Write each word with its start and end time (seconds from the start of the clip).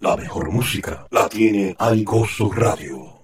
La 0.00 0.16
mejor 0.16 0.52
música 0.52 1.08
la 1.10 1.28
tiene 1.28 1.74
Aigoso 1.76 2.52
Radio. 2.52 3.20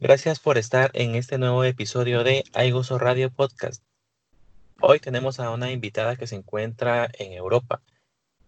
Gracias 0.00 0.40
por 0.40 0.58
estar 0.58 0.90
en 0.94 1.14
este 1.14 1.38
nuevo 1.38 1.62
episodio 1.62 2.24
de 2.24 2.42
Aigoso 2.52 2.98
Radio 2.98 3.30
Podcast. 3.30 3.80
Hoy 4.80 4.98
tenemos 4.98 5.38
a 5.38 5.50
una 5.50 5.70
invitada 5.70 6.16
que 6.16 6.26
se 6.26 6.34
encuentra 6.34 7.08
en 7.16 7.32
Europa. 7.32 7.80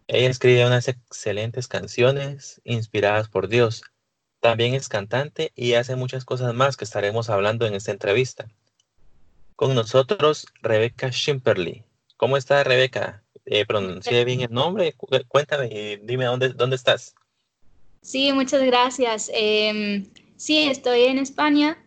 Ella 0.09 0.29
escribe 0.29 0.67
unas 0.67 0.89
excelentes 0.89 1.69
canciones 1.69 2.61
inspiradas 2.65 3.29
por 3.29 3.47
Dios. 3.47 3.85
También 4.41 4.75
es 4.75 4.89
cantante 4.89 5.53
y 5.55 5.75
hace 5.75 5.95
muchas 5.95 6.25
cosas 6.25 6.55
más 6.55 6.77
que 6.77 6.85
estaremos 6.85 7.31
hablando 7.31 7.65
en 7.65 7.75
esta 7.75 7.93
entrevista. 7.93 8.49
Con 9.55 9.77
nosotros, 9.77 10.49
Rebeca 10.63 11.13
Schimperly. 11.13 11.85
¿Cómo 12.17 12.37
está 12.37 12.65
Rebeca? 12.65 13.23
Eh, 13.47 13.65
¿Pronuncié 13.67 14.25
bien 14.25 14.41
el 14.41 14.51
nombre? 14.51 14.97
Cuéntame 15.29 15.67
y 15.67 15.97
dime 16.03 16.25
dónde, 16.25 16.49
dónde 16.49 16.75
estás. 16.75 17.15
Sí, 18.03 18.33
muchas 18.33 18.63
gracias. 18.63 19.31
Em, 19.33 20.07
sí, 20.37 20.69
estoy 20.69 21.03
en 21.03 21.19
España 21.19 21.85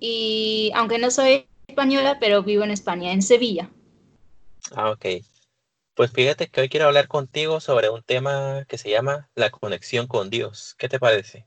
y 0.00 0.70
aunque 0.74 0.98
no 0.98 1.10
soy 1.10 1.46
española, 1.66 2.18
pero 2.20 2.42
vivo 2.42 2.64
en 2.64 2.70
España, 2.70 3.12
en 3.12 3.22
Sevilla. 3.22 3.70
Ah, 4.74 4.90
ok. 4.90 5.06
Pues 5.94 6.10
fíjate 6.10 6.48
que 6.48 6.60
hoy 6.60 6.68
quiero 6.68 6.86
hablar 6.86 7.08
contigo 7.08 7.60
sobre 7.60 7.88
un 7.88 8.02
tema 8.02 8.64
que 8.68 8.78
se 8.78 8.90
llama 8.90 9.30
la 9.34 9.50
conexión 9.50 10.06
con 10.06 10.28
Dios. 10.28 10.74
¿Qué 10.76 10.88
te 10.88 10.98
parece? 10.98 11.46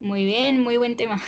Muy 0.00 0.24
bien, 0.24 0.60
muy 0.62 0.76
buen 0.76 0.96
tema. 0.96 1.22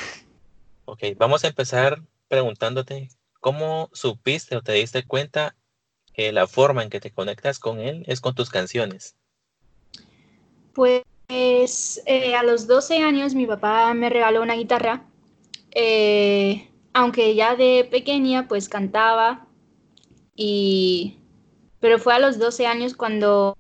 Ok, 0.84 1.04
vamos 1.16 1.44
a 1.44 1.48
empezar 1.48 2.02
preguntándote 2.28 3.08
cómo 3.40 3.88
supiste 3.92 4.56
o 4.56 4.62
te 4.62 4.72
diste 4.72 5.04
cuenta 5.04 5.56
que 6.12 6.32
la 6.32 6.46
forma 6.46 6.82
en 6.82 6.90
que 6.90 7.00
te 7.00 7.12
conectas 7.12 7.58
con 7.58 7.80
Él 7.80 8.04
es 8.06 8.20
con 8.20 8.34
tus 8.34 8.50
canciones. 8.50 9.16
Pues 10.74 11.02
eh, 11.30 12.34
a 12.34 12.42
los 12.42 12.66
12 12.66 12.98
años 12.98 13.34
mi 13.34 13.46
papá 13.46 13.92
me 13.94 14.10
regaló 14.10 14.42
una 14.42 14.54
guitarra, 14.54 15.04
eh, 15.72 16.68
aunque 16.92 17.34
ya 17.34 17.56
de 17.56 17.88
pequeña 17.90 18.48
pues 18.48 18.68
cantaba, 18.68 19.46
y, 20.34 21.18
pero 21.80 21.98
fue 21.98 22.14
a 22.14 22.18
los 22.18 22.38
12 22.38 22.66
años 22.66 22.94
cuando 22.94 23.56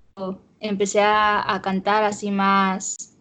empecé 0.60 1.00
a, 1.00 1.54
a 1.54 1.62
cantar 1.62 2.04
así 2.04 2.30
más 2.30 3.16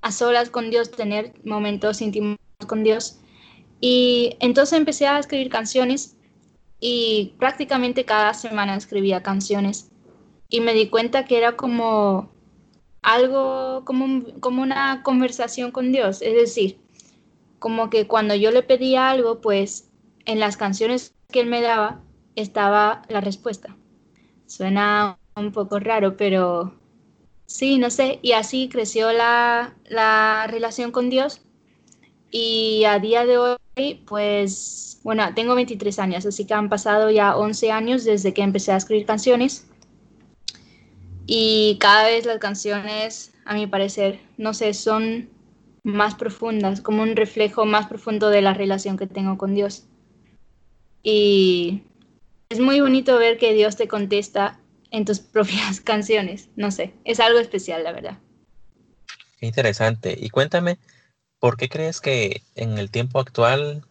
a 0.00 0.12
solas 0.12 0.50
con 0.50 0.70
Dios, 0.70 0.90
tener 0.90 1.34
momentos 1.44 2.00
íntimos 2.00 2.38
con 2.66 2.84
Dios. 2.84 3.18
Y 3.80 4.36
entonces 4.40 4.78
empecé 4.78 5.06
a 5.06 5.18
escribir 5.18 5.48
canciones 5.50 6.16
y 6.80 7.34
prácticamente 7.38 8.04
cada 8.04 8.34
semana 8.34 8.76
escribía 8.76 9.22
canciones 9.22 9.90
y 10.48 10.60
me 10.60 10.74
di 10.74 10.88
cuenta 10.88 11.24
que 11.24 11.38
era 11.38 11.56
como 11.56 12.30
algo, 13.02 13.84
como, 13.84 14.24
como 14.40 14.62
una 14.62 15.02
conversación 15.02 15.70
con 15.70 15.92
Dios, 15.92 16.22
es 16.22 16.34
decir, 16.34 16.78
como 17.58 17.90
que 17.90 18.06
cuando 18.06 18.34
yo 18.34 18.50
le 18.50 18.62
pedía 18.62 19.10
algo, 19.10 19.40
pues 19.40 19.88
en 20.24 20.40
las 20.40 20.56
canciones 20.56 21.14
que 21.28 21.40
él 21.40 21.46
me 21.46 21.62
daba 21.62 22.00
estaba 22.36 23.02
la 23.08 23.20
respuesta. 23.20 23.76
Suena 24.46 25.18
un 25.36 25.52
poco 25.52 25.78
raro, 25.78 26.16
pero 26.16 26.74
sí, 27.46 27.78
no 27.78 27.90
sé, 27.90 28.18
y 28.22 28.32
así 28.32 28.68
creció 28.68 29.12
la, 29.12 29.76
la 29.84 30.46
relación 30.48 30.92
con 30.92 31.10
Dios 31.10 31.42
y 32.30 32.84
a 32.84 32.98
día 32.98 33.24
de 33.24 33.38
hoy, 33.38 33.94
pues, 34.06 35.00
bueno, 35.02 35.32
tengo 35.34 35.54
23 35.54 35.98
años, 35.98 36.26
así 36.26 36.44
que 36.44 36.54
han 36.54 36.68
pasado 36.68 37.10
ya 37.10 37.36
11 37.36 37.72
años 37.72 38.04
desde 38.04 38.34
que 38.34 38.42
empecé 38.42 38.72
a 38.72 38.76
escribir 38.76 39.06
canciones. 39.06 39.66
Y 41.30 41.76
cada 41.78 42.04
vez 42.04 42.26
las 42.26 42.38
canciones, 42.38 43.32
a 43.44 43.54
mi 43.54 43.66
parecer, 43.66 44.18
no 44.36 44.54
sé, 44.54 44.72
son 44.74 45.28
más 45.84 46.14
profundas, 46.14 46.80
como 46.80 47.02
un 47.02 47.14
reflejo 47.14 47.66
más 47.66 47.86
profundo 47.86 48.30
de 48.30 48.42
la 48.42 48.54
relación 48.54 48.96
que 48.96 49.06
tengo 49.06 49.38
con 49.38 49.54
Dios. 49.54 49.84
Y 51.02 51.82
es 52.48 52.58
muy 52.58 52.80
bonito 52.80 53.18
ver 53.18 53.38
que 53.38 53.52
Dios 53.52 53.76
te 53.76 53.86
contesta 53.86 54.58
en 54.90 55.04
tus 55.04 55.20
propias 55.34 55.80
canciones, 55.80 56.48
no 56.56 56.70
sé, 56.70 56.94
es 57.04 57.20
algo 57.20 57.38
especial, 57.38 57.84
la 57.84 57.92
verdad. 57.92 58.18
Qué 59.38 59.46
interesante. 59.46 60.16
Y 60.18 60.30
cuéntame, 60.30 60.78
¿Por 61.38 61.56
qué 61.56 61.68
crees 61.68 62.00
que 62.00 62.42
en 62.56 62.78
el 62.78 62.90
tiempo 62.90 63.20
actual, 63.20 63.84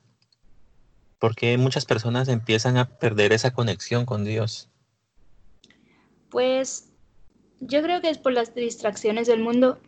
por 1.17 1.33
qué 1.33 1.57
muchas 1.57 1.85
personas 1.85 2.27
empiezan 2.27 2.77
a 2.77 2.89
perder 2.99 3.31
esa 3.31 3.53
conexión 3.53 4.05
con 4.05 4.25
Dios? 4.25 4.69
Pues 6.29 6.89
yo 7.59 7.81
creo 7.81 8.01
que 8.01 8.09
es 8.09 8.17
por 8.17 8.33
las 8.33 8.53
distracciones 8.53 9.27
del 9.27 9.41
mundo. 9.41 9.79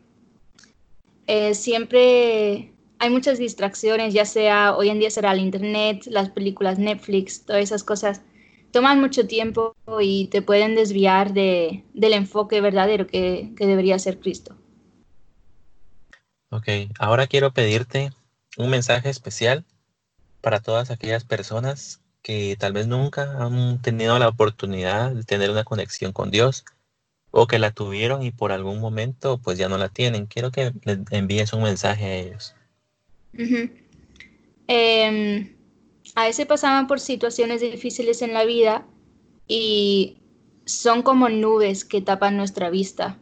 Eh, 1.28 1.53
siempre 1.53 2.74
hay 2.97 3.09
muchas 3.09 3.38
distracciones, 3.38 4.13
ya 4.13 4.25
sea 4.25 4.75
hoy 4.75 4.90
en 4.90 5.00
día 5.00 5.12
será 5.12 5.31
el 5.31 5.40
Internet, 5.40 6.06
las 6.07 6.30
películas 6.30 6.80
Netflix, 6.80 7.46
todas 7.46 7.63
esas 7.63 7.84
cosas. 7.84 8.22
Toman 8.72 9.00
mucho 9.00 9.25
tiempo 9.25 9.75
y 10.00 10.28
te 10.28 10.41
pueden 10.41 10.75
desviar 10.75 11.34
de, 11.34 11.84
del 11.94 12.13
enfoque 12.13 12.62
verdadero 12.62 13.07
que, 13.07 13.52
que 13.57 13.66
debería 13.66 13.97
ser 13.97 14.19
Cristo. 14.19 14.56
Ok, 16.51 16.68
ahora 17.00 17.28
quiero 17.28 17.51
pedirte 17.51 18.12
un 18.57 18.69
mensaje 18.69 19.09
especial 19.09 19.66
para 20.41 20.59
todas 20.59 20.91
aquellas 20.91 21.24
personas 21.24 22.01
que 22.22 22.56
tal 22.59 22.74
vez 22.74 22.88
nunca 22.88 23.44
han 23.44 23.81
tenido 23.81 24.19
la 24.19 24.28
oportunidad 24.28 25.12
de 25.12 25.24
tener 25.24 25.51
una 25.51 25.63
conexión 25.63 26.12
con 26.12 26.31
Dios 26.31 26.66
o 27.31 27.47
que 27.47 27.59
la 27.59 27.72
tuvieron 27.72 28.23
y 28.23 28.31
por 28.31 28.51
algún 28.51 28.79
momento 28.79 29.38
pues 29.38 29.57
ya 29.57 29.69
no 29.69 29.78
la 29.78 29.90
tienen. 29.90 30.25
Quiero 30.25 30.51
que 30.51 30.72
les 30.84 31.00
envíes 31.12 31.53
un 31.53 31.63
mensaje 31.63 32.06
a 32.06 32.16
ellos. 32.16 32.56
Em, 34.67 35.56
a 36.16 36.25
veces 36.25 36.45
pasaban 36.45 36.88
por 36.88 37.00
situaciones 37.00 37.62
difíciles 37.62 38.22
en 38.22 38.34
la 38.34 38.45
vida 38.45 38.85
y 39.47 40.18
son 40.66 41.01
como 41.01 41.29
nubes 41.29 41.85
que 41.85 42.01
tapan 42.01 42.38
nuestra 42.38 42.69
vista 42.69 43.18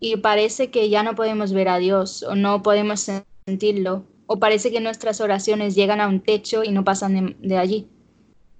y 0.00 0.16
parece 0.16 0.70
que 0.70 0.88
ya 0.88 1.02
no 1.02 1.14
podemos 1.14 1.52
ver 1.52 1.68
a 1.68 1.78
Dios 1.78 2.22
o 2.22 2.34
no 2.34 2.62
podemos 2.62 3.06
sentirlo 3.46 4.04
o 4.26 4.38
parece 4.38 4.70
que 4.70 4.80
nuestras 4.80 5.20
oraciones 5.20 5.74
llegan 5.74 6.00
a 6.00 6.08
un 6.08 6.20
techo 6.20 6.62
y 6.64 6.70
no 6.70 6.84
pasan 6.84 7.36
de, 7.40 7.58
allí. 7.58 7.88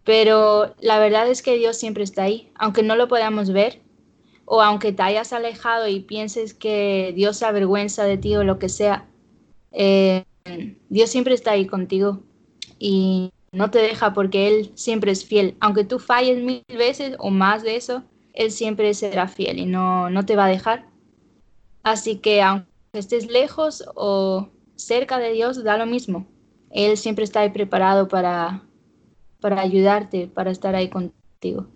Pero 0.04 0.74
la 0.80 0.98
verdad 0.98 1.28
es 1.28 1.42
que 1.42 1.56
Dios 1.56 1.76
siempre 1.76 2.02
está 2.02 2.24
ahí, 2.24 2.50
aunque 2.56 2.82
no 2.82 2.96
lo 2.96 3.06
podamos 3.08 3.52
ver 3.52 3.80
o 4.52 4.62
aunque 4.62 4.92
te 4.92 5.02
hayas 5.02 5.32
alejado 5.32 5.86
y 5.86 6.00
pienses 6.00 6.54
que 6.54 7.12
Dios 7.14 7.36
se 7.36 7.46
avergüenza 7.46 8.02
de 8.02 8.18
ti 8.18 8.34
o 8.34 8.42
lo 8.42 8.58
que 8.58 8.68
sea, 8.68 9.08
eh, 9.70 10.24
Dios 10.88 11.08
siempre 11.10 11.34
está 11.34 11.52
ahí 11.52 11.66
contigo 11.66 12.24
y 12.76 13.30
no 13.52 13.70
te 13.70 13.78
deja 13.78 14.12
porque 14.12 14.48
Él 14.48 14.72
siempre 14.74 15.12
es 15.12 15.24
fiel. 15.24 15.56
Aunque 15.60 15.84
tú 15.84 16.00
falles 16.00 16.42
mil 16.42 16.64
veces 16.68 17.14
o 17.20 17.30
más 17.30 17.62
de 17.62 17.76
eso, 17.76 18.02
Él 18.32 18.50
siempre 18.50 18.92
será 18.94 19.28
fiel 19.28 19.60
y 19.60 19.66
no, 19.66 20.10
no 20.10 20.26
te 20.26 20.34
va 20.34 20.46
a 20.46 20.48
dejar 20.48 20.90
Así 21.82 22.16
que 22.16 22.42
aunque 22.42 22.66
estés 22.92 23.30
lejos 23.30 23.84
o 23.94 24.48
cerca 24.76 25.18
de 25.18 25.32
Dios, 25.32 25.62
da 25.62 25.76
lo 25.76 25.86
mismo. 25.86 26.26
Él 26.70 26.96
siempre 26.96 27.24
está 27.24 27.40
ahí 27.40 27.50
preparado 27.50 28.08
para, 28.08 28.62
para 29.40 29.60
ayudarte, 29.60 30.28
para 30.28 30.50
estar 30.50 30.74
ahí 30.74 30.88
contigo. 30.88 31.66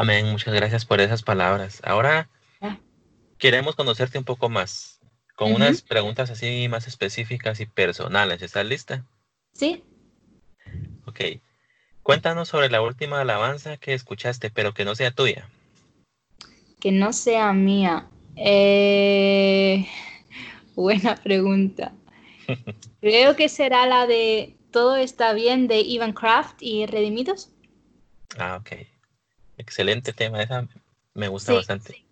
Amén, 0.00 0.26
muchas 0.30 0.54
gracias 0.54 0.84
por 0.84 1.00
esas 1.00 1.22
palabras. 1.22 1.80
Ahora 1.84 2.28
queremos 3.38 3.76
conocerte 3.76 4.18
un 4.18 4.24
poco 4.24 4.48
más, 4.48 5.00
con 5.34 5.52
unas 5.52 5.82
preguntas 5.82 6.30
así 6.30 6.68
más 6.68 6.86
específicas 6.86 7.60
y 7.60 7.66
personales. 7.66 8.40
¿Estás 8.42 8.66
lista? 8.66 9.04
Sí. 9.52 9.84
Ok. 11.06 11.20
Cuéntanos 12.02 12.48
sobre 12.48 12.70
la 12.70 12.82
última 12.82 13.20
alabanza 13.20 13.76
que 13.76 13.94
escuchaste, 13.94 14.50
pero 14.50 14.74
que 14.74 14.84
no 14.84 14.94
sea 14.94 15.10
tuya 15.10 15.48
que 16.80 16.90
no 16.90 17.12
sea 17.12 17.52
mía? 17.52 18.08
Eh, 18.34 19.86
buena 20.74 21.14
pregunta. 21.14 21.92
Creo 23.00 23.36
que 23.36 23.48
será 23.48 23.86
la 23.86 24.06
de 24.06 24.56
Todo 24.72 24.96
está 24.96 25.32
bien 25.34 25.68
de 25.68 25.80
Ivan 25.80 26.12
Kraft 26.12 26.56
y 26.60 26.86
Redimidos. 26.86 27.50
Ah, 28.38 28.56
ok. 28.60 28.86
Excelente 29.60 30.14
tema, 30.14 30.42
esa 30.42 30.66
me 31.12 31.28
gusta 31.28 31.52
bastante. 31.52 32.02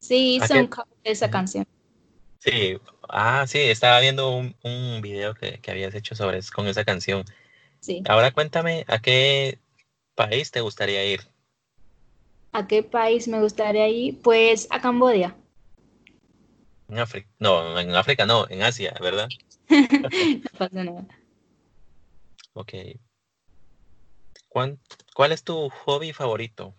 Sí, 0.00 0.36
hice 0.36 0.58
un 0.58 0.66
cover 0.66 0.88
de 1.04 1.10
esa 1.12 1.30
canción. 1.30 1.64
Sí, 2.40 2.78
ah, 3.08 3.44
sí, 3.46 3.58
estaba 3.58 4.00
viendo 4.00 4.30
un, 4.30 4.56
un 4.64 5.00
video 5.00 5.34
que, 5.34 5.58
que, 5.60 5.70
habías 5.70 5.94
hecho 5.94 6.16
sobre 6.16 6.40
con 6.52 6.66
esa 6.66 6.84
canción. 6.84 7.24
Sí. 7.78 8.02
Ahora 8.08 8.32
cuéntame, 8.32 8.84
¿a 8.88 8.98
qué 8.98 9.60
país 10.16 10.50
te 10.50 10.60
gustaría 10.60 11.04
ir? 11.04 11.20
¿A 12.50 12.66
qué 12.66 12.82
país 12.82 13.28
me 13.28 13.40
gustaría 13.40 13.88
ir? 13.88 14.20
Pues 14.20 14.66
a 14.70 14.80
Cambodia. 14.80 15.36
En 16.88 16.98
África. 16.98 17.28
No, 17.38 17.78
en 17.78 17.94
África 17.94 18.26
no, 18.26 18.48
en 18.48 18.62
Asia, 18.62 18.96
¿verdad? 19.00 19.28
no 19.70 20.58
pasa 20.58 20.82
nada. 20.82 21.06
Ok. 22.54 22.72
¿Cuál, 24.48 25.32
es 25.32 25.44
tu 25.44 25.68
hobby 25.68 26.14
favorito? 26.14 26.74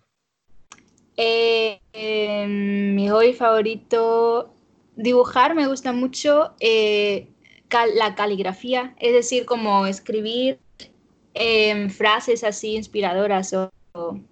Eh, 1.18 1.82
em, 1.94 2.96
mi 2.96 3.10
hobby 3.10 3.34
favorito 3.34 4.54
dibujar 4.96 5.56
me 5.56 5.68
gusta 5.68 5.92
mucho 5.92 6.54
eh, 6.60 7.28
la 7.96 8.16
caligrafía, 8.16 8.96
es 9.00 9.14
decir, 9.14 9.46
como 9.46 9.88
escribir 9.88 10.60
em, 11.34 11.90
frases 11.90 12.44
así 12.44 12.76
inspiradoras 12.76 13.54
o, 13.54 13.72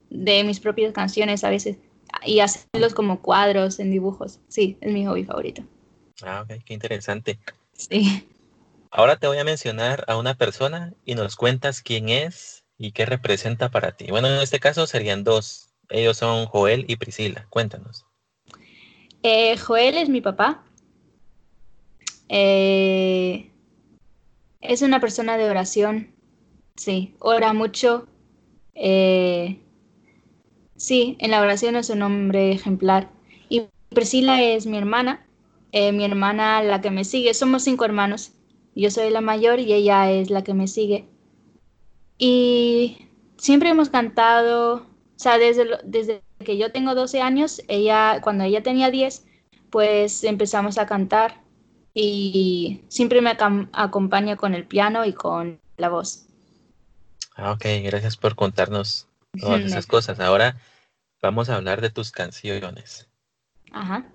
de 0.09 0.43
mis 0.43 0.59
propias 0.59 0.93
canciones 0.93 1.43
a 1.43 1.49
veces 1.49 1.77
y 2.23 2.39
hacerlos 2.39 2.93
como 2.93 3.21
cuadros 3.21 3.79
en 3.79 3.91
dibujos. 3.91 4.39
Sí, 4.47 4.77
es 4.79 4.93
mi 4.93 5.05
hobby 5.05 5.25
favorito. 5.25 5.63
Ah, 6.23 6.41
ok, 6.43 6.63
qué 6.65 6.73
interesante. 6.73 7.39
Sí. 7.73 8.27
Ahora 8.91 9.17
te 9.17 9.27
voy 9.27 9.37
a 9.39 9.43
mencionar 9.43 10.05
a 10.07 10.17
una 10.17 10.35
persona 10.35 10.93
y 11.03 11.15
nos 11.15 11.35
cuentas 11.35 11.81
quién 11.81 12.09
es 12.09 12.63
y 12.77 12.91
qué 12.91 13.05
representa 13.05 13.69
para 13.69 13.91
ti. 13.91 14.07
Bueno, 14.09 14.27
en 14.27 14.41
este 14.41 14.59
caso 14.59 14.87
serían 14.87 15.23
dos. 15.23 15.69
Ellos 15.89 16.17
son 16.17 16.45
Joel 16.47 16.85
y 16.87 16.95
Priscila. 16.95 17.45
Cuéntanos. 17.49 18.05
Eh, 19.23 19.57
Joel 19.57 19.97
es 19.97 20.09
mi 20.09 20.21
papá. 20.21 20.63
Eh, 22.29 23.51
es 24.61 24.81
una 24.81 24.99
persona 24.99 25.37
de 25.37 25.49
oración. 25.49 26.13
Sí, 26.75 27.15
ora 27.19 27.53
mucho. 27.53 28.07
Eh, 28.73 29.59
sí, 30.75 31.17
en 31.19 31.31
la 31.31 31.41
oración 31.41 31.75
es 31.75 31.89
un 31.89 32.01
hombre 32.01 32.51
ejemplar. 32.51 33.09
Y 33.49 33.63
Priscila 33.89 34.41
es 34.41 34.65
mi 34.65 34.77
hermana. 34.77 35.25
mi 35.71 36.05
hermana, 36.05 36.63
la 36.63 36.81
que 36.81 36.91
me 36.91 37.03
sigue. 37.03 37.33
Somos 37.33 37.63
cinco 37.63 37.83
hermanos. 37.83 38.31
Yo 38.75 38.91
soy 38.91 39.09
la 39.09 39.21
mayor 39.21 39.59
y 39.59 39.73
ella 39.73 40.11
es 40.11 40.29
la 40.29 40.43
que 40.43 40.53
me 40.53 40.67
sigue. 40.67 41.05
Y 42.17 43.09
siempre 43.37 43.69
hemos 43.69 43.89
cantado, 43.89 44.85
o 45.15 45.19
sea, 45.19 45.37
desde, 45.37 45.65
desde 45.83 46.23
que 46.43 46.57
yo 46.57 46.71
tengo 46.71 46.93
12 46.93 47.21
años, 47.21 47.61
ella, 47.67 48.19
cuando 48.21 48.43
ella 48.43 48.61
tenía 48.61 48.91
10, 48.91 49.25
pues 49.69 50.23
empezamos 50.23 50.77
a 50.77 50.85
cantar 50.85 51.41
y 51.93 52.83
siempre 52.89 53.21
me 53.21 53.37
acompaña 53.73 54.35
con 54.35 54.53
el 54.53 54.67
piano 54.67 55.05
y 55.05 55.13
con 55.13 55.61
la 55.77 55.89
voz. 55.89 56.25
Ah, 57.35 57.53
ok, 57.53 57.65
gracias 57.83 58.17
por 58.17 58.35
contarnos 58.35 59.07
todas 59.39 59.61
esas 59.65 59.85
cosas. 59.85 60.19
Ahora 60.19 60.57
vamos 61.21 61.49
a 61.49 61.55
hablar 61.55 61.79
de 61.79 61.89
tus 61.89 62.11
canciones. 62.11 63.07
Ajá. 63.71 64.05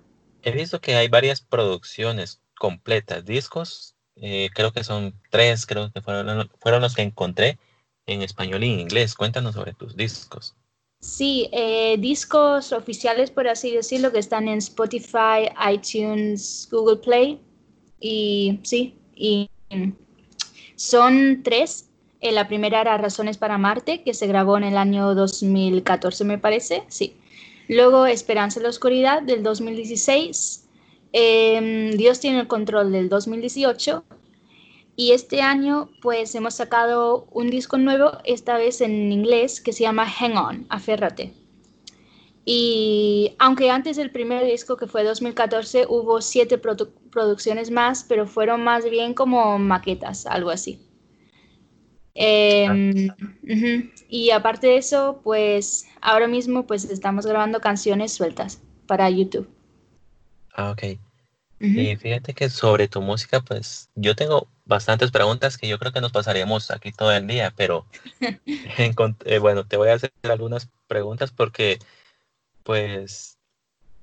He 0.43 0.51
visto 0.51 0.81
que 0.81 0.95
hay 0.95 1.07
varias 1.07 1.41
producciones 1.41 2.41
completas, 2.57 3.25
discos, 3.25 3.95
eh, 4.15 4.49
creo 4.53 4.71
que 4.71 4.83
son 4.83 5.19
tres, 5.31 5.65
creo 5.65 5.91
que 5.91 6.01
fueron, 6.01 6.49
fueron 6.59 6.81
los 6.81 6.93
que 6.93 7.01
encontré 7.01 7.57
en 8.05 8.21
español 8.21 8.63
y 8.63 8.73
en 8.73 8.79
inglés. 8.81 9.15
Cuéntanos 9.15 9.55
sobre 9.55 9.73
tus 9.73 9.95
discos. 9.95 10.55
Sí, 11.01 11.49
eh, 11.51 11.97
discos 11.97 12.71
oficiales, 12.71 13.31
por 13.31 13.47
así 13.47 13.71
decirlo, 13.71 14.11
que 14.11 14.19
están 14.19 14.47
en 14.47 14.59
Spotify, 14.59 15.49
iTunes, 15.73 16.67
Google 16.71 16.97
Play. 16.97 17.39
Y 17.99 18.59
sí, 18.63 18.95
y 19.15 19.49
son 20.75 21.41
tres. 21.43 21.89
Eh, 22.21 22.31
la 22.31 22.47
primera 22.47 22.81
era 22.81 22.99
Razones 22.99 23.39
para 23.39 23.57
Marte, 23.57 24.03
que 24.03 24.13
se 24.13 24.27
grabó 24.27 24.57
en 24.57 24.63
el 24.63 24.77
año 24.77 25.15
2014, 25.15 26.23
me 26.23 26.37
parece. 26.37 26.83
Sí. 26.87 27.15
Luego 27.67 28.05
Esperanza 28.05 28.59
en 28.59 28.63
la 28.63 28.69
Oscuridad, 28.69 29.23
del 29.23 29.41
2016. 29.41 30.67
Em, 31.13 31.91
Dios 31.97 32.19
tiene 32.19 32.41
el 32.41 32.47
control, 32.47 32.91
del 32.91 33.09
2018 33.09 34.03
y 34.95 35.11
este 35.11 35.41
año 35.41 35.89
pues 36.01 36.35
hemos 36.35 36.55
sacado 36.55 37.27
un 37.31 37.49
disco 37.49 37.77
nuevo, 37.77 38.17
esta 38.23 38.57
vez 38.57 38.81
en 38.81 39.11
inglés, 39.11 39.61
que 39.61 39.73
se 39.73 39.83
llama 39.83 40.05
Hang 40.05 40.37
On, 40.37 40.65
Aférrate. 40.69 41.33
Y 42.43 43.35
aunque 43.39 43.69
antes 43.69 43.97
del 43.97 44.11
primer 44.11 44.45
disco, 44.45 44.75
que 44.75 44.87
fue 44.87 45.03
2014, 45.03 45.85
hubo 45.87 46.21
siete 46.21 46.57
producciones 46.57 47.69
más, 47.69 48.03
pero 48.03 48.25
fueron 48.25 48.63
más 48.63 48.89
bien 48.89 49.13
como 49.13 49.59
maquetas, 49.59 50.25
algo 50.25 50.49
así. 50.49 50.79
Em, 52.13 53.09
y 54.09 54.31
aparte 54.31 54.67
de 54.67 54.77
eso, 54.77 55.21
pues 55.23 55.87
ahora 56.01 56.27
mismo 56.27 56.67
pues 56.67 56.83
estamos 56.85 57.25
grabando 57.25 57.61
canciones 57.61 58.11
sueltas 58.11 58.61
para 58.85 59.09
YouTube. 59.09 59.47
Ah, 60.53 60.71
ok. 60.71 60.99
Y 61.63 61.95
fíjate 61.95 62.33
que 62.33 62.49
sobre 62.49 62.87
tu 62.87 63.01
música, 63.01 63.41
pues 63.41 63.89
yo 63.93 64.15
tengo 64.15 64.47
bastantes 64.65 65.11
preguntas 65.11 65.57
que 65.57 65.67
yo 65.67 65.77
creo 65.77 65.91
que 65.91 66.01
nos 66.01 66.11
pasaríamos 66.11 66.71
aquí 66.71 66.91
todo 66.91 67.11
el 67.11 67.27
día, 67.27 67.53
pero 67.55 67.85
eh, 68.47 69.39
bueno, 69.39 69.67
te 69.67 69.77
voy 69.77 69.89
a 69.89 69.93
hacer 69.93 70.11
algunas 70.23 70.69
preguntas 70.87 71.31
porque 71.31 71.77
pues 72.63 73.37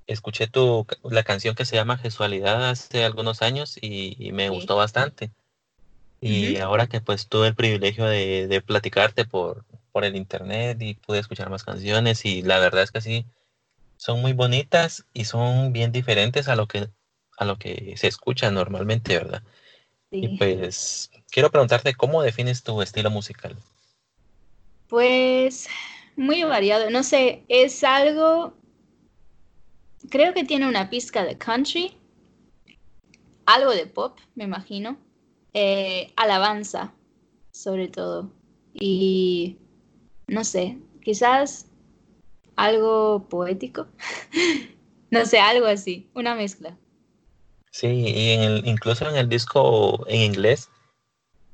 escuché 0.07 0.47
tu, 0.47 0.87
la 1.03 1.25
canción 1.25 1.57
que 1.57 1.65
se 1.65 1.75
llama 1.75 1.99
Gesualidad 1.99 2.71
hace 2.71 3.05
algunos 3.05 3.43
años 3.43 3.77
y, 3.81 4.31
me 4.33 4.51
gustó 4.51 4.77
bastante. 4.77 5.33
Y 6.21 6.59
ahora 6.59 6.87
que 6.87 7.01
pues 7.01 7.29
tuve 7.29 7.49
el 7.49 7.55
privilegio 7.55 8.05
de, 8.05 8.47
de 8.47 8.61
platicarte 8.61 9.25
por, 9.25 9.65
por 9.91 10.05
el 10.05 10.15
internet 10.15 10.81
y 10.81 10.95
pude 10.95 11.19
escuchar 11.19 11.51
más 11.51 11.65
canciones 11.65 12.25
y 12.25 12.43
la 12.43 12.61
verdad 12.61 12.85
es 12.85 12.93
que 12.93 13.01
sí, 13.01 13.27
son 13.97 14.21
muy 14.21 14.33
bonitas 14.33 15.07
y 15.13 15.25
son 15.25 15.73
bien 15.73 15.91
diferentes 15.93 16.49
a 16.49 16.57
lo 16.57 16.69
que 16.69 16.89
a 17.39 17.45
lo 17.45 17.57
que 17.59 17.95
se 17.97 18.09
escucha 18.09 18.51
normalmente, 18.51 19.17
¿verdad? 19.17 19.43
Y 20.11 20.37
pues 20.39 21.11
quiero 21.31 21.51
preguntarte 21.51 21.95
cómo 21.95 22.23
defines 22.23 22.63
tu 22.63 22.81
estilo 22.83 23.11
musical. 23.11 23.57
Pues 24.89 25.69
muy 26.17 26.43
variado, 26.43 26.91
no 26.91 27.03
sé, 27.03 27.45
es 27.49 27.85
algo, 27.85 28.55
creo 30.11 30.33
que 30.35 30.45
tiene 30.45 30.67
una 30.67 30.89
pizca 30.91 31.25
de 31.25 31.37
country, 31.37 31.97
algo 33.47 33.71
de 33.73 33.87
pop, 33.87 34.19
me 34.35 34.45
imagino, 34.45 34.99
eh, 35.53 36.13
alabanza, 36.17 36.93
sobre 37.53 37.89
todo, 37.89 38.33
y 38.73 39.59
no 40.27 40.43
sé, 40.43 40.79
quizás 41.03 41.67
algo 42.57 43.29
poético, 43.29 43.87
no 45.11 45.25
sé, 45.27 45.39
algo 45.39 45.67
así, 45.67 46.09
una 46.15 46.35
mezcla. 46.35 46.77
Sí, 47.71 47.87
y 47.87 48.31
en 48.31 48.41
el, 48.43 48.67
incluso 48.67 49.09
en 49.09 49.17
el 49.17 49.29
disco 49.29 50.05
en 50.09 50.23
inglés 50.23 50.71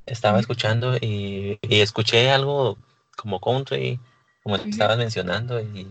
estaba 0.05 0.39
escuchando 0.39 0.95
y, 0.97 1.59
escuché 1.61 2.29
algo 2.29 2.77
como 3.17 3.39
country, 3.39 3.99
como 4.43 4.55
estabas 4.57 4.97
mencionando, 4.97 5.59
y, 5.59 5.87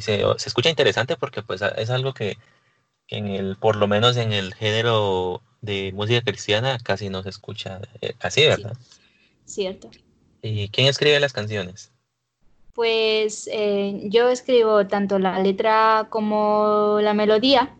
se, 0.00 0.24
escucha 0.44 0.70
interesante 0.70 1.16
porque 1.16 1.42
pues 1.42 1.62
es 1.76 1.90
algo 1.90 2.14
que, 2.14 2.38
en 3.08 3.26
el, 3.28 3.56
por 3.56 3.76
lo 3.76 3.86
menos 3.86 4.16
en 4.16 4.32
el 4.32 4.54
género 4.54 5.42
de 5.60 5.92
música 5.92 6.22
cristiana 6.22 6.78
casi 6.82 7.08
no 7.08 7.22
se 7.22 7.28
escucha 7.28 7.80
eh, 8.00 8.14
así, 8.20 8.46
¿verdad? 8.46 8.76
Cierto. 9.44 9.90
¿Y 10.40 10.68
quién 10.68 10.88
escribe 10.88 11.20
las 11.20 11.32
canciones? 11.32 11.92
Pues 12.74 13.48
eh, 13.52 14.00
yo 14.04 14.30
escribo 14.30 14.86
tanto 14.86 15.18
la 15.18 15.38
letra 15.40 16.06
como 16.08 16.98
la 17.02 17.12
melodía 17.12 17.76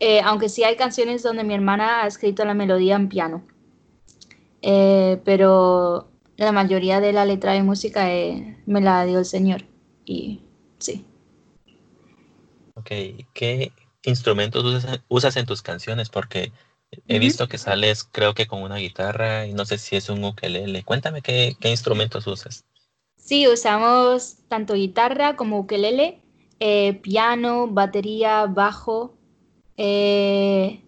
eh, 0.00 0.20
aunque 0.22 0.48
sí 0.48 0.64
hay 0.64 0.76
canciones 0.76 1.22
donde 1.22 1.44
mi 1.44 1.54
hermana 1.54 2.02
ha 2.02 2.06
escrito 2.06 2.44
la 2.44 2.54
melodía 2.54 2.96
en 2.96 3.08
piano. 3.08 3.44
Eh, 4.62 5.20
pero 5.24 6.10
la 6.36 6.52
mayoría 6.52 7.00
de 7.00 7.12
la 7.12 7.24
letra 7.24 7.52
de 7.52 7.62
música 7.62 8.12
eh, 8.12 8.58
me 8.66 8.80
la 8.80 9.04
dio 9.04 9.18
el 9.20 9.24
Señor. 9.24 9.64
Y 10.04 10.42
sí. 10.78 11.04
Ok, 12.74 12.90
¿qué 13.32 13.72
instrumentos 14.02 14.64
usas, 15.08 15.36
en 15.36 15.46
tus 15.46 15.62
canciones? 15.62 16.08
Porque 16.08 16.52
he 17.06 17.18
visto 17.18 17.48
que 17.48 17.58
sales 17.58 18.04
creo 18.04 18.34
que 18.34 18.46
con 18.46 18.62
una 18.62 18.76
guitarra 18.76 19.46
y 19.46 19.52
no 19.52 19.64
sé 19.64 19.78
si 19.78 19.96
es 19.96 20.08
un 20.08 20.24
ukelele. 20.24 20.82
Cuéntame 20.82 21.22
qué, 21.22 21.56
qué 21.60 21.70
instrumentos 21.70 22.26
usas. 22.26 22.64
Sí, 23.16 23.48
usamos 23.48 24.38
tanto 24.48 24.74
guitarra 24.74 25.36
como 25.36 25.58
ukelele, 25.58 26.20
piano, 27.02 27.68
batería, 27.68 28.46
bajo, 28.46 29.13
eh, 29.76 30.80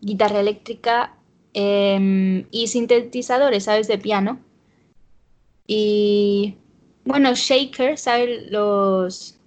guitarra 0.00 0.40
eléctrica 0.40 1.14
em, 1.54 2.46
y 2.50 2.66
sintetizadores, 2.66 3.64
¿sabes? 3.64 3.88
De 3.88 3.98
piano. 3.98 4.40
Y 5.66 6.56
bueno, 7.04 7.34
shaker, 7.34 7.98
¿sabes? 7.98 8.50
Los 8.50 9.38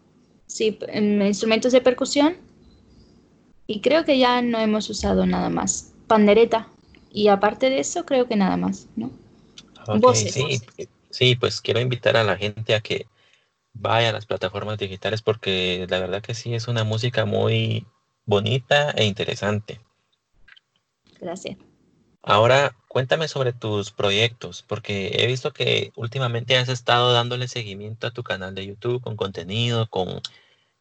em, 0.60 1.22
instrumentos 1.22 1.72
de 1.72 1.82
percusión. 1.82 2.38
Y 3.68 3.82
creo 3.82 4.06
que 4.06 4.18
ya 4.18 4.42
no 4.42 4.60
hemos 4.60 4.90
usado 4.90 5.26
nada 5.26 5.50
más. 5.50 5.94
Pandereta. 6.08 6.70
Y 7.12 7.30
aparte 7.30 7.70
de 7.70 7.80
eso, 7.80 8.06
creo 8.06 8.28
que 8.28 8.36
nada 8.36 8.58
más, 8.58 8.88
¿no? 8.96 9.10
Sí, 10.14 10.60
sí, 11.10 11.36
pues 11.36 11.62
quiero 11.62 11.80
invitar 11.80 12.18
a 12.18 12.24
la 12.24 12.38
gente 12.38 12.76
a 12.76 12.82
que 12.82 13.08
vaya 13.74 14.10
a 14.10 14.14
las 14.14 14.26
plataformas 14.26 14.78
digitales 14.78 15.22
porque 15.22 15.86
la 15.90 16.00
verdad 16.00 16.22
que 16.22 16.34
sí 16.34 16.56
es 16.56 16.68
una 16.68 16.84
música 16.84 17.26
muy 17.26 17.86
bonita 18.26 18.92
e 18.92 19.06
interesante. 19.06 19.80
Gracias. 21.20 21.58
Ahora, 22.22 22.76
cuéntame 22.88 23.28
sobre 23.28 23.54
tus 23.54 23.92
proyectos, 23.92 24.64
porque 24.64 25.12
he 25.20 25.28
visto 25.28 25.54
que 25.54 25.92
últimamente 25.96 26.58
has 26.58 26.70
estado 26.70 27.14
dándole 27.14 27.48
seguimiento 27.48 28.08
a 28.08 28.12
tu 28.12 28.24
canal 28.24 28.56
de 28.56 28.66
YouTube 28.66 29.02
con 29.02 29.16
contenido, 29.16 29.88
con 29.90 30.22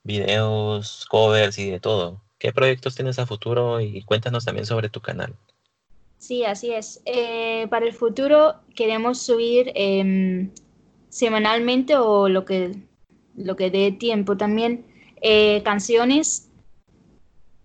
videos, 0.05 1.07
covers 1.11 1.59
y 1.59 1.71
de 1.71 1.81
todo. 1.81 2.23
¿Qué 2.39 2.53
proyectos 2.53 2.95
tienes 2.95 3.19
a 3.19 3.27
futuro? 3.27 3.81
Y 3.81 4.03
cuéntanos 4.03 4.45
también 4.45 4.67
sobre 4.67 4.89
tu 4.89 5.01
canal. 5.01 5.35
Sí, 6.19 6.45
así 6.45 6.73
es. 6.73 7.03
Eh, 7.05 7.67
para 7.69 7.85
el 7.85 7.93
futuro 7.93 8.55
queremos 8.75 9.21
subir 9.21 9.71
em, 9.75 10.51
semanalmente 11.11 11.97
o 11.97 12.31
lo 12.31 12.47
que, 12.47 12.75
lo 13.37 13.57
que 13.57 13.71
dé 13.71 13.93
tiempo 13.93 14.37
también 14.37 14.87
eh, 15.21 15.63
canciones, 15.63 16.51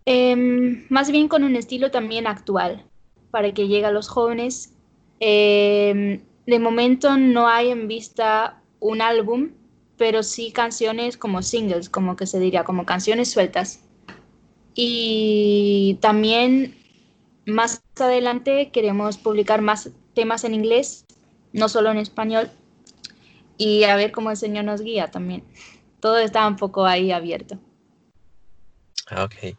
em, 0.05 0.85
más 0.89 1.11
bien 1.11 1.27
con 1.27 1.43
un 1.43 1.55
estilo 1.55 1.91
también 1.91 2.27
actual, 2.27 2.85
para 3.31 3.53
que 3.53 3.67
llegue 3.67 3.85
a 3.85 3.91
los 3.91 4.07
jóvenes. 4.07 4.73
Em, 5.19 6.21
de 6.45 6.59
momento 6.59 7.17
no 7.17 7.47
hay 7.47 7.69
en 7.69 7.87
vista 7.87 8.61
un 8.79 9.01
álbum, 9.01 9.51
pero 9.97 10.23
sí 10.23 10.51
canciones 10.51 11.17
como 11.17 11.41
singles, 11.41 11.89
como 11.89 12.15
que 12.15 12.25
se 12.25 12.39
diría, 12.39 12.63
como 12.63 12.85
canciones 12.85 13.31
sueltas. 13.31 13.81
Y 14.73 15.97
también 16.01 16.75
más 17.45 17.81
adelante 17.99 18.69
queremos 18.71 19.17
publicar 19.17 19.61
más 19.61 19.91
temas 20.13 20.43
en 20.43 20.53
inglés, 20.53 21.05
no 21.53 21.67
solo 21.67 21.91
en 21.91 21.97
español, 21.97 22.49
y 23.57 23.83
a 23.83 23.95
ver 23.95 24.11
cómo 24.11 24.31
el 24.31 24.37
Señor 24.37 24.65
nos 24.65 24.81
guía 24.81 25.11
también. 25.11 25.43
Todo 25.99 26.17
está 26.17 26.47
un 26.47 26.55
poco 26.55 26.85
ahí 26.85 27.11
abierto. 27.11 27.59
Ah, 29.07 29.25
ok. 29.25 29.55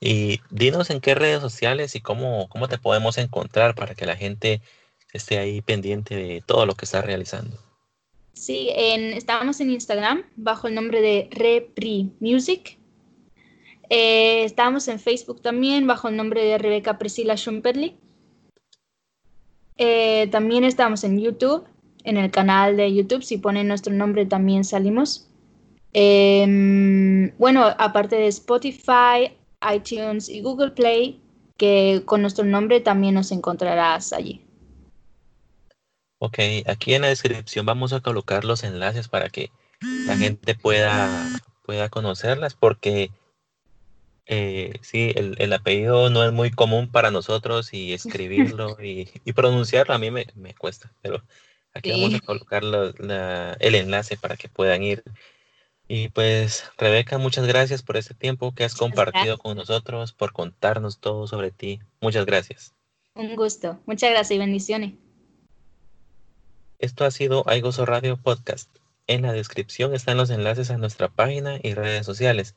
Y 0.00 0.40
dinos 0.50 0.88
en 0.90 1.00
qué 1.00 1.14
redes 1.14 1.40
sociales 1.40 1.94
y 1.94 2.00
cómo, 2.00 2.48
cómo 2.48 2.68
te 2.68 2.78
podemos 2.78 3.18
encontrar 3.18 3.74
para 3.74 3.94
que 3.94 4.06
la 4.06 4.16
gente 4.16 4.62
esté 5.12 5.38
ahí 5.38 5.60
pendiente 5.60 6.16
de 6.16 6.42
todo 6.44 6.64
lo 6.64 6.74
que 6.74 6.86
estás 6.86 7.04
realizando. 7.04 7.56
Sí, 8.32 8.70
en, 8.74 9.12
estamos 9.12 9.60
en 9.60 9.70
Instagram 9.70 10.22
bajo 10.36 10.68
el 10.68 10.74
nombre 10.74 11.02
de 11.02 11.28
Repri 11.30 12.10
Music. 12.20 12.78
Eh, 13.90 14.44
estamos 14.44 14.88
en 14.88 15.00
Facebook 15.00 15.42
también 15.42 15.86
bajo 15.86 16.08
el 16.08 16.16
nombre 16.16 16.44
de 16.44 16.56
Rebeca 16.56 16.96
Priscila 16.96 17.36
Schumperli. 17.36 17.96
Eh, 19.76 20.28
también 20.30 20.64
estamos 20.64 21.04
en 21.04 21.20
YouTube, 21.20 21.64
en 22.04 22.16
el 22.16 22.30
canal 22.30 22.76
de 22.76 22.94
YouTube. 22.94 23.22
Si 23.22 23.36
ponen 23.38 23.68
nuestro 23.68 23.92
nombre 23.92 24.26
también 24.26 24.64
salimos. 24.64 25.28
Em, 25.92 27.36
bueno, 27.36 27.64
aparte 27.78 28.16
de 28.16 28.28
Spotify, 28.28 29.36
iTunes 29.74 30.28
y 30.28 30.40
Google 30.40 30.70
Play, 30.70 31.20
que 31.56 32.02
con 32.04 32.22
nuestro 32.22 32.44
nombre 32.44 32.80
también 32.80 33.14
nos 33.14 33.32
encontrarás 33.32 34.12
allí. 34.12 34.44
Ok, 36.18 36.38
aquí 36.66 36.94
en 36.94 37.02
la 37.02 37.08
descripción 37.08 37.64
vamos 37.64 37.92
a 37.92 38.00
colocar 38.00 38.44
los 38.44 38.62
enlaces 38.62 39.08
para 39.08 39.30
que 39.30 39.50
la 40.06 40.16
gente 40.16 40.54
pueda, 40.54 41.28
pueda 41.64 41.88
conocerlas, 41.88 42.54
porque 42.54 43.10
eh, 44.26 44.74
sí, 44.82 45.12
el, 45.16 45.52
apellido 45.52 46.10
no 46.10 46.22
es 46.22 46.32
muy 46.32 46.50
común 46.50 46.90
para 46.90 47.10
nosotros 47.10 47.72
y 47.72 47.92
escribirlo 47.94 48.76
y, 48.80 49.06
pronunciarlo 49.32 49.94
a 49.94 49.98
mí 49.98 50.10
me, 50.10 50.26
cuesta, 50.58 50.92
pero 51.00 51.24
aquí 51.72 51.90
vamos 51.90 52.14
a 52.14 52.20
colocar 52.20 52.62
el 52.64 53.74
enlace 53.74 54.16
para 54.16 54.36
que 54.36 54.48
puedan 54.48 54.82
ir. 54.82 55.02
Y 55.92 56.08
pues, 56.10 56.70
Rebeca, 56.78 57.18
muchas 57.18 57.48
gracias 57.48 57.82
por 57.82 57.96
este 57.96 58.14
tiempo 58.14 58.54
que 58.54 58.62
has 58.62 58.76
compartido 58.76 59.38
con 59.38 59.56
nosotros, 59.56 60.12
por 60.12 60.32
contarnos 60.32 61.00
todo 61.00 61.26
sobre 61.26 61.50
ti. 61.50 61.80
Muchas 62.00 62.26
gracias. 62.26 62.74
Un 63.16 63.34
gusto. 63.34 63.76
Muchas 63.86 64.10
gracias 64.10 64.30
y 64.30 64.38
bendiciones. 64.38 64.94
Esto 66.78 67.04
ha 67.04 67.10
sido 67.10 67.42
Aigoso 67.48 67.86
Radio 67.86 68.16
Podcast. 68.16 68.70
En 69.08 69.22
la 69.22 69.32
descripción 69.32 69.92
están 69.92 70.16
los 70.16 70.30
enlaces 70.30 70.70
a 70.70 70.76
nuestra 70.76 71.08
página 71.08 71.58
y 71.60 71.74
redes 71.74 72.06
sociales. 72.06 72.54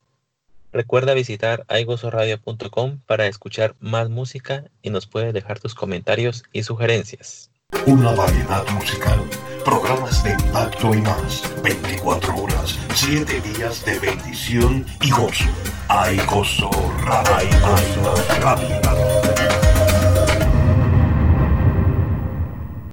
Recuerda 0.71 1.15
visitar 1.15 1.65
aigosoradio.com 1.69 2.99
para 3.07 3.25
escuchar 3.25 3.75
más 3.79 4.11
música 4.11 4.65
y 4.83 4.91
nos 4.91 5.07
puedes 5.07 5.33
dejar 5.33 5.59
tus 5.59 5.73
comentarios 5.73 6.43
y 6.51 6.61
sugerencias. 6.61 7.49
Una 7.87 8.11
variedad 8.11 8.63
musical, 8.73 9.27
programas 9.63 10.23
de 10.23 10.31
impacto 10.31 10.93
y 10.93 11.01
más, 11.01 11.43
24 11.63 12.35
horas, 12.35 12.77
7 12.95 13.41
días 13.41 13.83
de 13.85 13.99
bendición 13.99 14.85
y 15.01 15.11
gozo. 15.11 15.45
Aigoso 15.87 16.69
Radio. 17.03 17.49